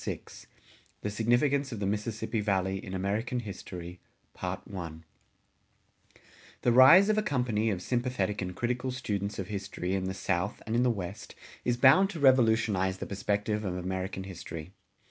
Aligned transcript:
VI 0.03 0.21
THE 1.01 1.11
SIGNIFICANCE 1.11 1.71
OF 1.71 1.79
THE 1.79 1.85
MISSISSIPPI 1.85 2.41
VALLEY 2.41 2.83
IN 2.83 2.95
AMERICAN 2.95 3.41
HISTORY[177:1] 3.41 5.03
The 6.63 6.71
rise 6.71 7.09
of 7.09 7.19
a 7.19 7.21
company 7.21 7.69
of 7.69 7.83
sympathetic 7.83 8.41
and 8.41 8.55
critical 8.55 8.89
students 8.89 9.37
of 9.37 9.49
history 9.49 9.93
in 9.93 10.05
the 10.05 10.15
South 10.15 10.59
and 10.65 10.75
in 10.75 10.81
the 10.81 10.89
West 10.89 11.35
is 11.63 11.77
bound 11.77 12.09
to 12.09 12.19
revolutionize 12.19 12.97
the 12.97 13.05
perspective 13.05 13.63
of 13.63 13.77
American 13.77 14.23
history. 14.23 14.71